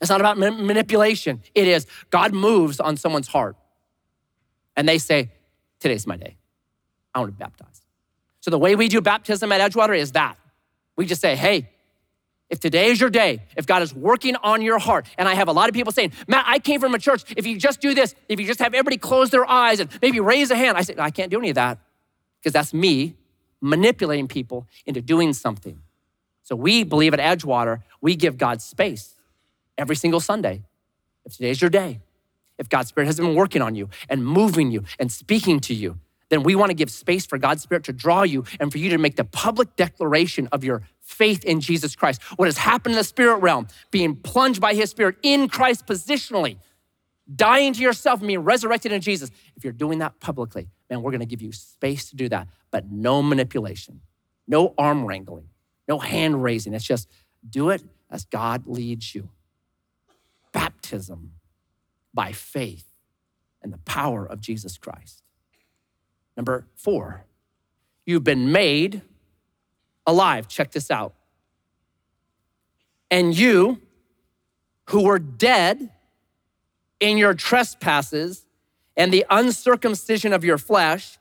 [0.00, 1.42] It's not about manipulation.
[1.54, 3.56] It is God moves on someone's heart
[4.76, 5.30] and they say,
[5.80, 6.36] Today's my day.
[7.14, 7.85] I want to be baptized.
[8.46, 10.38] So the way we do baptism at Edgewater is that
[10.94, 11.68] we just say, Hey,
[12.48, 15.48] if today is your day, if God is working on your heart, and I have
[15.48, 17.24] a lot of people saying, Matt, I came from a church.
[17.36, 20.20] If you just do this, if you just have everybody close their eyes and maybe
[20.20, 21.78] raise a hand, I say, I can't do any of that
[22.38, 23.16] because that's me
[23.60, 25.80] manipulating people into doing something.
[26.44, 29.16] So we believe at Edgewater, we give God space
[29.76, 30.62] every single Sunday.
[31.24, 31.98] If today's your day,
[32.58, 35.98] if God's Spirit has been working on you and moving you and speaking to you,
[36.28, 38.90] then we want to give space for God's Spirit to draw you and for you
[38.90, 42.22] to make the public declaration of your faith in Jesus Christ.
[42.36, 46.58] What has happened in the spirit realm, being plunged by his spirit in Christ positionally,
[47.32, 49.30] dying to yourself and being resurrected in Jesus.
[49.56, 52.48] If you're doing that publicly, man, we're going to give you space to do that,
[52.70, 54.00] but no manipulation,
[54.46, 55.48] no arm wrangling,
[55.88, 56.74] no hand raising.
[56.74, 57.08] It's just
[57.48, 59.30] do it as God leads you.
[60.52, 61.32] Baptism
[62.12, 62.86] by faith
[63.62, 65.22] and the power of Jesus Christ.
[66.36, 67.24] Number four,
[68.04, 69.02] you've been made
[70.06, 70.48] alive.
[70.48, 71.14] Check this out.
[73.10, 73.80] And you,
[74.90, 75.90] who were dead
[77.00, 78.44] in your trespasses
[78.96, 81.18] and the uncircumcision of your flesh,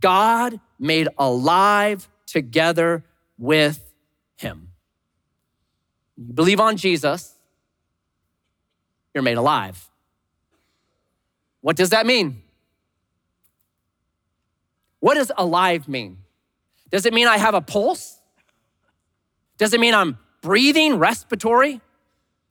[0.00, 3.04] God made alive together
[3.36, 3.92] with
[4.36, 4.68] him.
[6.16, 7.34] You believe on Jesus,
[9.14, 9.88] you're made alive.
[11.60, 12.42] What does that mean?
[15.00, 16.18] What does alive mean?
[16.90, 18.18] Does it mean I have a pulse?
[19.58, 21.80] Does it mean I'm breathing, respiratory?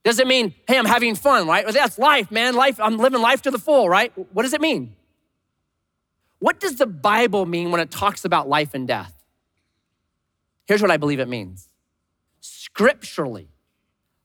[0.04, 1.68] Does it mean, hey, I'm having fun, right?
[1.68, 2.56] That's life, man.
[2.56, 4.14] Life, I'm living life to the full, right?
[4.34, 4.96] What does it mean?
[6.40, 9.14] What does the Bible mean when it talks about life and death?
[10.66, 11.70] Here's what I believe it means.
[12.42, 13.50] Scripturally,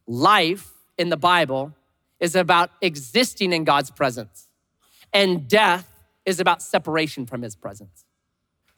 [0.07, 1.75] life in the Bible
[2.21, 4.49] is about existing in God's presence,
[5.13, 5.89] and death
[6.25, 8.05] is about separation from his presence.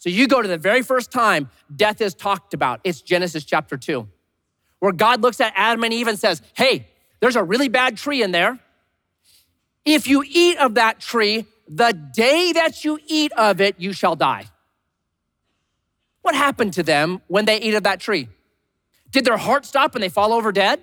[0.05, 2.79] So you go to the very first time death is talked about.
[2.85, 4.07] It's Genesis chapter 2,
[4.81, 6.89] where God looks at Adam and Eve and says, Hey,
[7.21, 8.61] there's a really bad tree in there.
[9.87, 14.15] If you eat of that tree, the day that you eat of it, you shall
[14.15, 14.45] die.
[16.21, 18.29] What happened to them when they ate of that tree?
[19.11, 20.83] Did their heart stop and they fall over dead?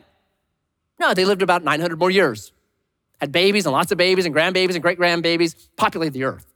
[1.00, 2.54] No, they lived about 900 more years,
[3.20, 6.48] had babies and lots of babies and grandbabies and great grandbabies, populated the earth.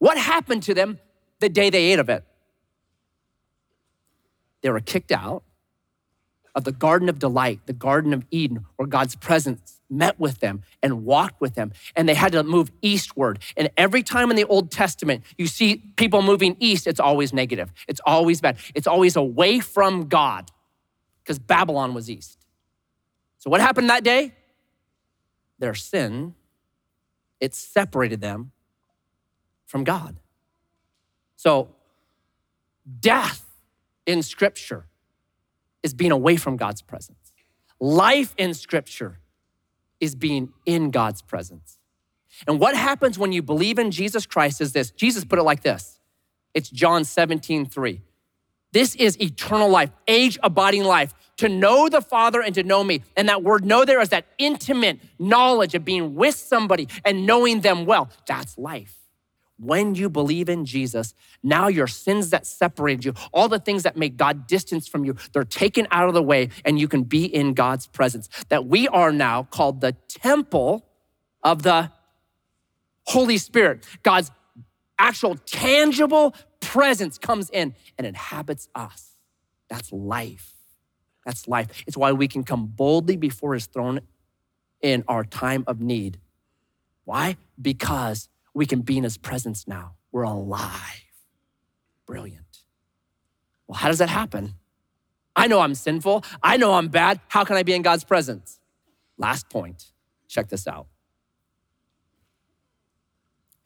[0.00, 0.98] What happened to them
[1.40, 2.24] the day they ate of it.
[4.62, 5.44] They were kicked out
[6.54, 10.62] of the Garden of Delight, the Garden of Eden, where God's presence met with them
[10.82, 13.38] and walked with them, and they had to move eastward.
[13.56, 17.72] And every time in the Old Testament you see people moving east, it's always negative.
[17.86, 18.58] It's always bad.
[18.74, 20.50] It's always away from God
[21.22, 22.38] because Babylon was east.
[23.38, 24.32] So, what happened that day?
[25.58, 26.34] Their sin,
[27.40, 28.52] it separated them
[29.66, 30.16] from God.
[31.38, 31.68] So,
[32.98, 33.46] death
[34.06, 34.86] in Scripture
[35.84, 37.32] is being away from God's presence.
[37.78, 39.20] Life in Scripture
[40.00, 41.78] is being in God's presence.
[42.48, 45.62] And what happens when you believe in Jesus Christ is this Jesus put it like
[45.62, 46.00] this
[46.54, 48.00] it's John 17, 3.
[48.72, 53.02] This is eternal life, age abiding life, to know the Father and to know me.
[53.16, 57.60] And that word know there is that intimate knowledge of being with somebody and knowing
[57.60, 58.10] them well.
[58.26, 58.97] That's life
[59.58, 63.96] when you believe in Jesus, now your sins that separated you, all the things that
[63.96, 67.24] make God distance from you, they're taken out of the way and you can be
[67.24, 68.28] in God's presence.
[68.48, 70.86] That we are now called the temple
[71.42, 71.90] of the
[73.04, 73.86] Holy Spirit.
[74.02, 74.30] God's
[74.98, 79.16] actual tangible presence comes in and inhabits us.
[79.68, 80.54] That's life.
[81.24, 81.84] That's life.
[81.86, 84.00] It's why we can come boldly before his throne
[84.80, 86.18] in our time of need.
[87.04, 87.36] Why?
[87.60, 89.94] Because we can be in his presence now.
[90.12, 91.04] We're alive.
[92.06, 92.62] Brilliant.
[93.66, 94.54] Well, how does that happen?
[95.36, 96.24] I know I'm sinful.
[96.42, 97.20] I know I'm bad.
[97.28, 98.58] How can I be in God's presence?
[99.18, 99.92] Last point.
[100.26, 100.86] Check this out.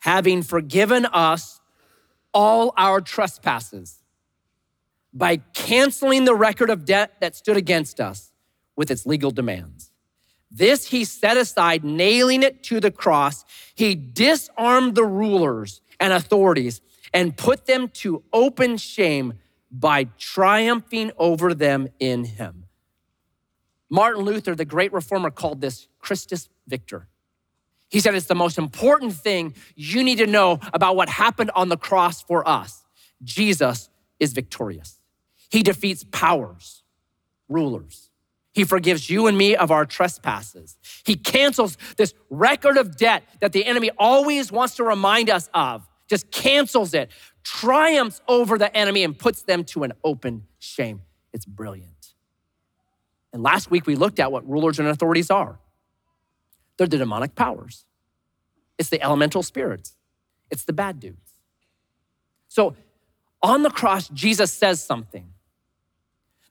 [0.00, 1.60] Having forgiven us
[2.34, 4.02] all our trespasses
[5.14, 8.32] by canceling the record of debt that stood against us
[8.74, 9.91] with its legal demands.
[10.54, 13.44] This he set aside, nailing it to the cross.
[13.74, 16.82] He disarmed the rulers and authorities
[17.14, 19.34] and put them to open shame
[19.70, 22.64] by triumphing over them in him.
[23.88, 27.08] Martin Luther, the great reformer, called this Christus Victor.
[27.88, 31.68] He said it's the most important thing you need to know about what happened on
[31.68, 32.84] the cross for us.
[33.22, 34.98] Jesus is victorious.
[35.50, 36.82] He defeats powers,
[37.48, 38.10] rulers,
[38.52, 40.76] He forgives you and me of our trespasses.
[41.04, 45.88] He cancels this record of debt that the enemy always wants to remind us of,
[46.06, 47.10] just cancels it,
[47.42, 51.02] triumphs over the enemy, and puts them to an open shame.
[51.32, 51.88] It's brilliant.
[53.32, 55.58] And last week we looked at what rulers and authorities are
[56.76, 57.84] they're the demonic powers,
[58.76, 59.96] it's the elemental spirits,
[60.50, 61.32] it's the bad dudes.
[62.48, 62.76] So
[63.42, 65.32] on the cross, Jesus says something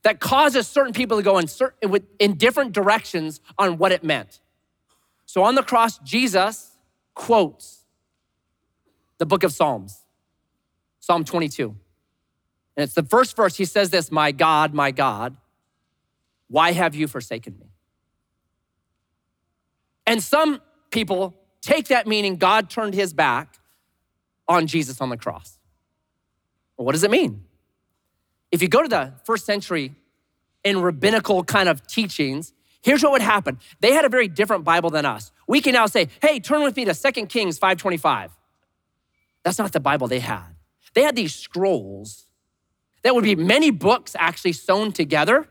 [0.02, 4.40] that causes certain people to go in, certain, in different directions on what it meant.
[5.26, 6.76] So on the cross, Jesus
[7.14, 7.84] quotes
[9.18, 10.00] the book of Psalms,
[11.00, 11.76] Psalm 22.
[12.76, 13.56] And it's the first verse.
[13.56, 15.36] He says this My God, my God,
[16.48, 17.66] why have you forsaken me?
[20.06, 20.60] And some
[20.90, 23.58] people take that meaning God turned his back
[24.48, 25.58] on Jesus on the cross.
[26.76, 27.44] Well, what does it mean?
[28.52, 29.94] If you go to the first century
[30.62, 33.58] in rabbinical kind of teachings, here's what would happen.
[33.80, 35.32] They had a very different Bible than us.
[35.48, 38.30] We can now say, hey, turn with me to 2 Kings 525.
[39.42, 40.54] That's not the Bible they had.
[40.94, 42.26] They had these scrolls
[43.02, 45.48] that would be many books actually sewn together.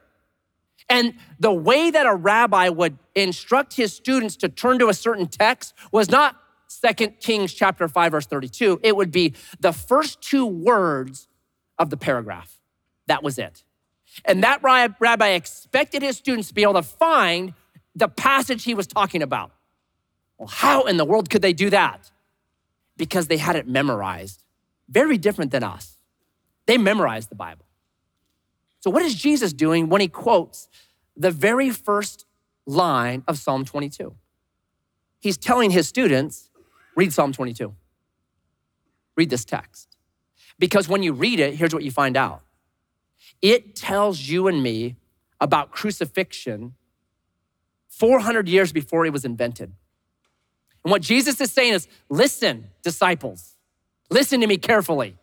[0.89, 5.27] And the way that a rabbi would instruct his students to turn to a certain
[5.27, 6.37] text was not
[6.81, 8.79] 2 Kings chapter 5 verse 32.
[8.83, 11.27] It would be the first two words
[11.77, 12.60] of the paragraph.
[13.07, 13.63] That was it.
[14.25, 17.53] And that rabbi expected his students to be able to find
[17.95, 19.51] the passage he was talking about.
[20.37, 22.11] Well, how in the world could they do that?
[22.97, 24.43] Because they had it memorized.
[24.89, 25.97] Very different than us.
[26.65, 27.65] They memorized the Bible.
[28.79, 30.67] So, what is Jesus doing when he quotes
[31.15, 32.25] the very first
[32.65, 34.15] line of Psalm 22?
[35.19, 36.49] He's telling his students,
[36.95, 37.73] read Psalm 22.
[39.15, 39.95] Read this text.
[40.57, 42.41] Because when you read it, here's what you find out
[43.41, 44.95] it tells you and me
[45.39, 46.75] about crucifixion
[47.89, 49.71] 400 years before it was invented.
[50.83, 53.55] And what Jesus is saying is listen, disciples,
[54.09, 55.17] listen to me carefully.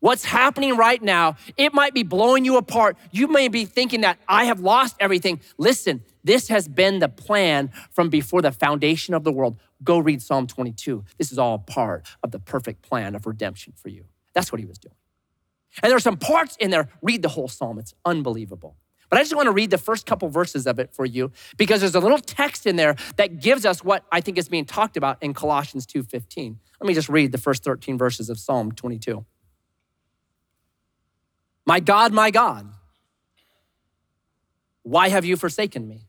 [0.00, 2.96] What's happening right now, it might be blowing you apart.
[3.10, 5.40] You may be thinking that I have lost everything.
[5.56, 9.58] Listen, this has been the plan from before the foundation of the world.
[9.82, 11.04] Go read Psalm 22.
[11.18, 14.04] This is all part of the perfect plan of redemption for you.
[14.34, 14.94] That's what he was doing.
[15.82, 17.78] And there's some parts in there, read the whole psalm.
[17.78, 18.76] It's unbelievable.
[19.10, 21.80] But I just want to read the first couple verses of it for you because
[21.80, 24.96] there's a little text in there that gives us what I think is being talked
[24.96, 26.58] about in Colossians 2:15.
[26.80, 29.24] Let me just read the first 13 verses of Psalm 22.
[31.64, 32.70] My God, my God,
[34.82, 36.06] why have you forsaken me?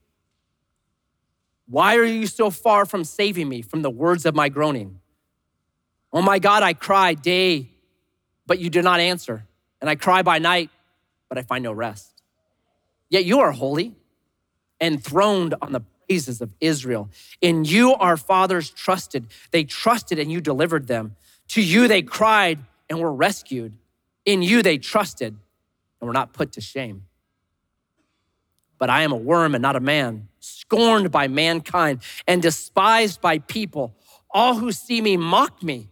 [1.68, 5.00] Why are you so far from saving me from the words of my groaning?
[6.12, 7.70] Oh my God, I cry day,
[8.48, 9.46] but you do not answer
[9.82, 10.70] and I cry by night,
[11.30, 12.22] but I find no rest.
[13.10, 13.96] Yet you are holy,
[14.82, 17.10] enthroned on the praises of Israel.
[17.42, 19.28] In you our fathers trusted.
[19.52, 21.16] They trusted and you delivered them.
[21.50, 23.74] To you they cried and were rescued.
[24.26, 25.36] In you they trusted
[26.00, 27.06] and were not put to shame.
[28.78, 33.40] But I am a worm and not a man, scorned by mankind and despised by
[33.40, 33.94] people.
[34.32, 35.90] All who see me mock me.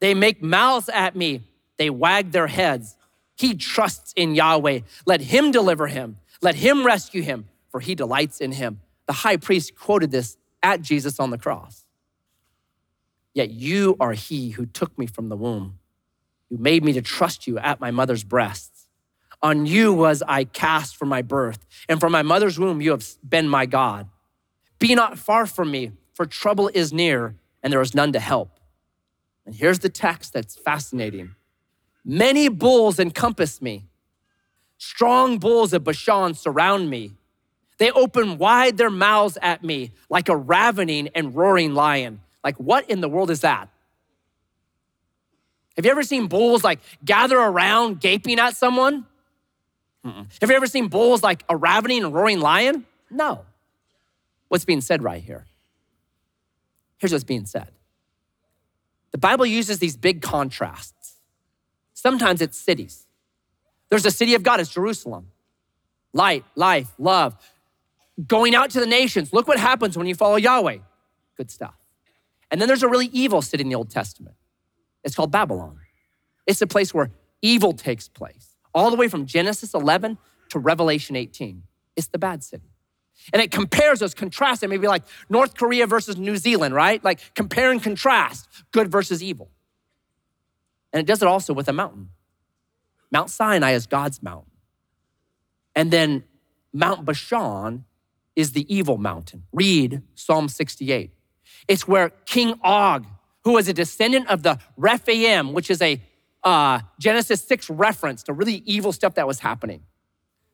[0.00, 1.42] They make mouths at me.
[1.76, 2.96] They wag their heads.
[3.36, 4.80] He trusts in Yahweh.
[5.06, 6.18] Let him deliver him.
[6.40, 8.80] Let him rescue him, for he delights in him.
[9.06, 11.84] The high priest quoted this at Jesus on the cross.
[13.34, 15.78] Yet you are he who took me from the womb.
[16.48, 18.88] You made me to trust you at my mother's breasts.
[19.42, 23.04] On you was I cast from my birth, and from my mother's womb you have
[23.28, 24.08] been my God.
[24.78, 28.58] Be not far from me, for trouble is near, and there is none to help.
[29.44, 31.34] And here's the text that's fascinating.
[32.04, 33.86] Many bulls encompass me.
[34.78, 37.12] Strong bulls of Bashan surround me.
[37.78, 42.20] They open wide their mouths at me like a ravening and roaring lion.
[42.42, 43.68] Like, what in the world is that?
[45.76, 49.06] Have you ever seen bulls like gather around gaping at someone?
[50.04, 50.26] Mm-mm.
[50.40, 52.84] Have you ever seen bulls like a ravening and roaring lion?
[53.10, 53.44] No.
[54.48, 55.46] What's being said right here?
[56.98, 57.68] Here's what's being said
[59.10, 61.03] the Bible uses these big contrasts.
[62.04, 63.06] Sometimes it's cities.
[63.88, 65.28] There's a city of God, it's Jerusalem.
[66.12, 67.34] Light, life, love.
[68.28, 69.32] Going out to the nations.
[69.32, 70.80] Look what happens when you follow Yahweh.
[71.38, 71.74] Good stuff.
[72.50, 74.36] And then there's a really evil city in the Old Testament.
[75.02, 75.80] It's called Babylon.
[76.46, 77.10] It's a place where
[77.40, 80.18] evil takes place, all the way from Genesis 11
[80.50, 81.62] to Revelation 18.
[81.96, 82.68] It's the bad city.
[83.32, 84.62] And it compares those contrasts.
[84.62, 87.02] It maybe like North Korea versus New Zealand, right?
[87.02, 89.48] Like compare and contrast good versus evil.
[90.94, 92.10] And it does it also with a mountain.
[93.10, 94.52] Mount Sinai is God's mountain.
[95.74, 96.22] And then
[96.72, 97.84] Mount Bashan
[98.36, 99.42] is the evil mountain.
[99.52, 101.10] Read Psalm 68.
[101.66, 103.06] It's where King Og,
[103.42, 106.00] who was a descendant of the Rephaim, which is a
[106.44, 109.82] uh, Genesis 6 reference to really evil stuff that was happening.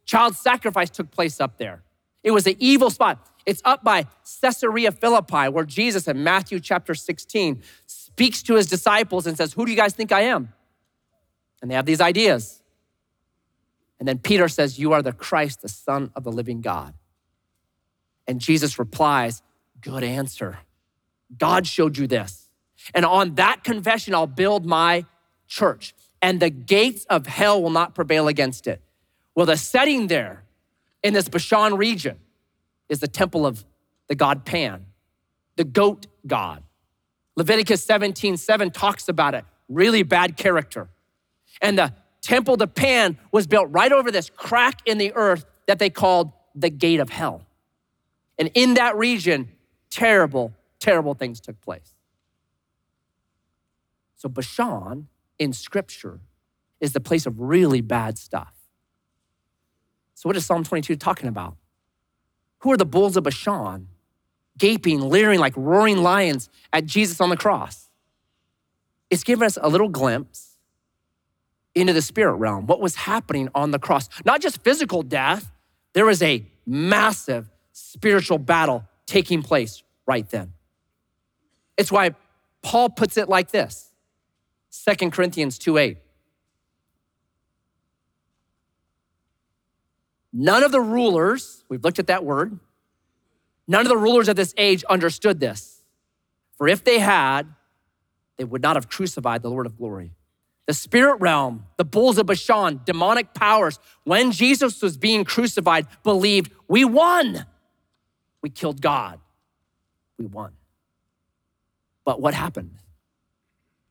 [0.06, 1.82] Child sacrifice took place up there.
[2.22, 3.26] It was an evil spot.
[3.46, 4.06] It's up by
[4.40, 7.62] Caesarea Philippi, where Jesus in Matthew chapter 16
[8.20, 10.52] speaks to his disciples and says, Who do you guys think I am?
[11.62, 12.62] And they have these ideas.
[13.98, 16.92] And then Peter says, You are the Christ, the Son of the living God.
[18.26, 19.42] And Jesus replies,
[19.80, 20.58] Good answer.
[21.38, 22.50] God showed you this.
[22.92, 25.06] And on that confession, I'll build my
[25.48, 28.82] church, and the gates of hell will not prevail against it.
[29.34, 30.44] Well, the setting there
[31.02, 32.18] in this Bashan region
[32.90, 33.64] is the temple of
[34.08, 34.84] the god Pan,
[35.56, 36.64] the goat god.
[37.40, 39.46] Leviticus 17 7 talks about it.
[39.70, 40.90] Really bad character.
[41.62, 45.78] And the temple to Pan was built right over this crack in the earth that
[45.78, 47.46] they called the gate of hell.
[48.38, 49.48] And in that region,
[49.88, 51.94] terrible, terrible things took place.
[54.16, 56.20] So Bashan in scripture
[56.78, 58.52] is the place of really bad stuff.
[60.12, 61.56] So, what is Psalm 22 talking about?
[62.58, 63.88] Who are the bulls of Bashan,
[64.58, 67.88] gaping, leering like roaring lions at Jesus on the cross?
[69.10, 70.56] It's given us a little glimpse
[71.74, 74.08] into the spirit realm, what was happening on the cross.
[74.24, 75.50] Not just physical death,
[75.92, 80.52] there was a massive spiritual battle taking place right then.
[81.76, 82.14] It's why
[82.62, 83.90] Paul puts it like this
[84.86, 85.98] 2 Corinthians 2 8.
[90.32, 92.58] None of the rulers, we've looked at that word,
[93.70, 95.82] none of the rulers of this age understood this.
[96.58, 97.46] For if they had,
[98.36, 100.12] they would not have crucified the Lord of glory.
[100.66, 106.52] The spirit realm, the bulls of Bashan, demonic powers, when Jesus was being crucified, believed
[106.68, 107.46] we won.
[108.42, 109.20] We killed God.
[110.18, 110.52] We won.
[112.04, 112.74] But what happened?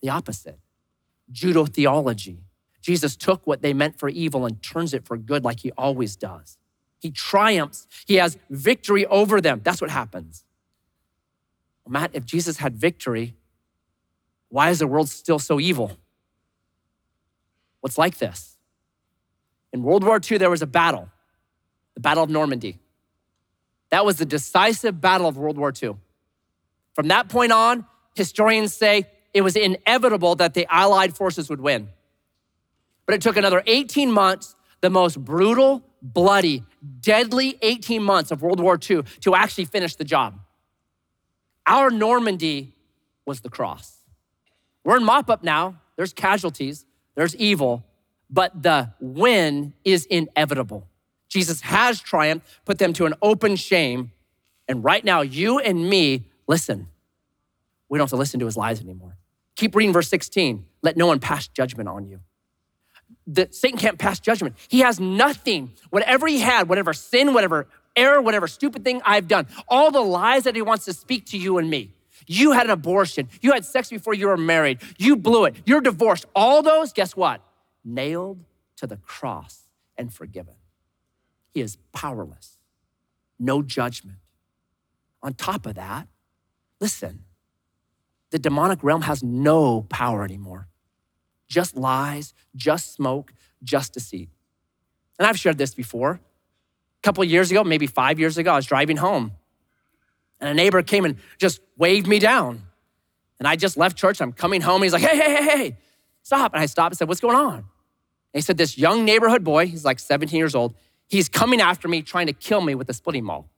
[0.01, 0.59] The opposite.
[1.31, 2.43] Judo theology
[2.81, 6.15] Jesus took what they meant for evil and turns it for good like he always
[6.15, 6.57] does.
[6.99, 9.61] He triumphs, he has victory over them.
[9.63, 10.43] That's what happens.
[11.85, 13.35] Well, Matt, if Jesus had victory,
[14.49, 15.97] why is the world still so evil?
[17.81, 18.57] What's like this?
[19.71, 21.09] In World War II, there was a battle,
[21.93, 22.79] the Battle of Normandy.
[23.91, 25.95] That was the decisive battle of World War II.
[26.93, 27.85] From that point on,
[28.15, 31.89] historians say it was inevitable that the Allied forces would win.
[33.05, 36.63] But it took another 18 months, the most brutal, bloody,
[37.01, 40.39] deadly 18 months of World War II to actually finish the job.
[41.65, 42.73] Our Normandy
[43.25, 43.97] was the cross.
[44.83, 45.79] We're in mop up now.
[45.95, 46.85] There's casualties,
[47.15, 47.85] there's evil,
[48.29, 50.87] but the win is inevitable.
[51.27, 54.11] Jesus has triumphed, put them to an open shame.
[54.67, 56.87] And right now, you and me, listen,
[57.89, 59.17] we don't have to listen to his lies anymore.
[59.55, 60.65] Keep reading verse 16.
[60.81, 62.21] Let no one pass judgment on you
[63.33, 64.55] that Satan can't pass judgment.
[64.67, 65.71] He has nothing.
[65.89, 70.43] Whatever he had, whatever sin, whatever error, whatever stupid thing I've done, all the lies
[70.43, 71.93] that he wants to speak to you and me.
[72.27, 73.29] You had an abortion.
[73.41, 74.79] You had sex before you were married.
[74.97, 75.55] You blew it.
[75.65, 76.25] You're divorced.
[76.35, 77.41] All those, guess what?
[77.83, 78.43] Nailed
[78.77, 79.63] to the cross
[79.97, 80.55] and forgiven.
[81.51, 82.57] He is powerless.
[83.39, 84.17] No judgment.
[85.21, 86.07] On top of that,
[86.79, 87.25] listen,
[88.31, 90.68] the demonic realm has no power anymore
[91.49, 93.33] just lies, just smoke,
[93.63, 94.29] just deceit.
[95.17, 96.11] And I've shared this before.
[96.11, 99.33] A couple years ago, maybe five years ago, I was driving home
[100.39, 102.63] and a neighbor came and just waved me down.
[103.39, 104.21] And I just left church.
[104.21, 104.83] I'm coming home.
[104.83, 105.77] he's like, hey, hey, hey, hey,
[106.23, 106.53] stop.
[106.53, 107.55] And I stopped and said, what's going on?
[107.55, 107.65] And
[108.33, 110.75] he said, this young neighborhood boy, he's like 17 years old,
[111.07, 113.49] he's coming after me, trying to kill me with a splitting maul.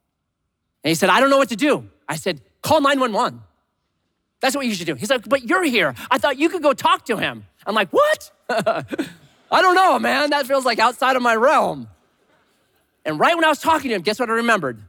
[0.83, 1.89] And he said, I don't know what to do.
[2.07, 3.41] I said, call 911.
[4.41, 4.95] That's what you should do.
[4.95, 5.93] He's like, but you're here.
[6.09, 7.45] I thought you could go talk to him.
[7.65, 8.31] I'm like, what?
[8.49, 10.31] I don't know, man.
[10.31, 11.87] That feels like outside of my realm.
[13.05, 14.81] And right when I was talking to him, guess what I remembered?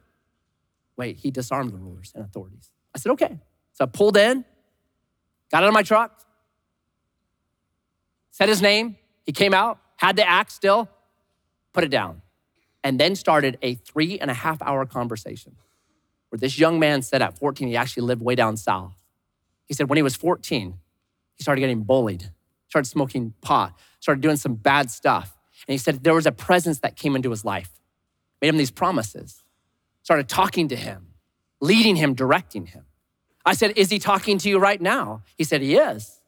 [0.97, 2.71] Wait, he disarmed the rulers and authorities.
[2.95, 3.39] I said, okay.
[3.75, 4.45] So I pulled in,
[5.51, 6.19] got out of my truck,
[8.31, 8.97] said his name.
[9.25, 10.89] He came out, had the axe still,
[11.73, 12.23] put it down,
[12.83, 15.57] and then started a three and a half hour conversation
[16.31, 18.95] where this young man said at 14, he actually lived way down south.
[19.73, 20.75] He said when he was 14,
[21.35, 22.31] he started getting bullied,
[22.69, 25.35] started smoking pot, started doing some bad stuff.
[25.67, 27.71] And he said there was a presence that came into his life,
[28.43, 29.43] made him these promises,
[30.03, 31.15] started talking to him,
[31.63, 32.85] leading him, directing him.
[33.47, 35.23] I said, Is he talking to you right now?
[35.39, 36.21] He said, He is.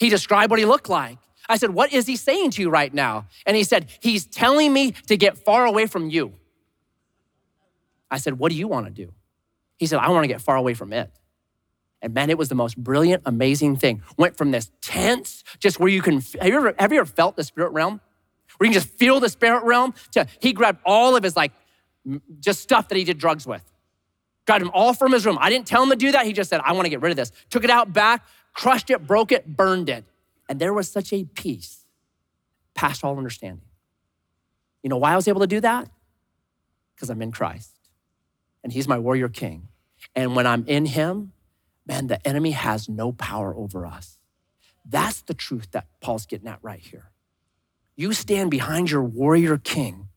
[0.00, 1.18] He described what he looked like.
[1.48, 3.28] I said, What is he saying to you right now?
[3.46, 6.32] And he said, He's telling me to get far away from you.
[8.10, 9.12] I said, What do you want to do?
[9.78, 11.08] He said, I want to get far away from it.
[12.02, 14.02] And man, it was the most brilliant, amazing thing.
[14.16, 17.36] Went from this tense, just where you can, have you ever, have you ever felt
[17.36, 18.00] the spirit realm?
[18.56, 21.52] Where you can just feel the spirit realm to, he grabbed all of his like,
[22.40, 23.62] just stuff that he did drugs with.
[24.46, 25.38] Got him all from his room.
[25.40, 26.24] I didn't tell him to do that.
[26.24, 27.30] He just said, I want to get rid of this.
[27.50, 28.24] Took it out back,
[28.54, 30.04] crushed it, broke it, burned it.
[30.48, 31.84] And there was such a peace
[32.74, 33.64] past all understanding.
[34.82, 35.88] You know why I was able to do that?
[36.94, 37.78] Because I'm in Christ
[38.64, 39.68] and he's my warrior king.
[40.16, 41.32] And when I'm in him,
[41.90, 44.16] man, the enemy has no power over us.
[44.84, 47.10] That's the truth that Paul's getting at right here.
[47.96, 50.08] You stand behind your warrior king,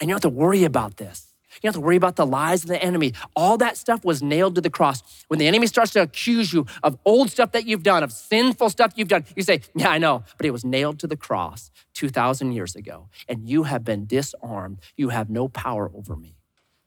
[0.00, 1.34] and you don't have to worry about this.
[1.56, 3.12] You don't have to worry about the lies of the enemy.
[3.36, 5.02] All that stuff was nailed to the cross.
[5.28, 8.70] When the enemy starts to accuse you of old stuff that you've done, of sinful
[8.70, 11.70] stuff you've done, you say, Yeah, I know, but it was nailed to the cross
[11.92, 14.78] 2,000 years ago, and you have been disarmed.
[14.96, 16.38] You have no power over me.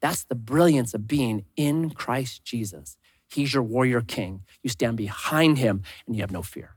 [0.02, 2.98] That's the brilliance of being in Christ Jesus.
[3.34, 4.44] He's your warrior king.
[4.62, 6.76] You stand behind him and you have no fear.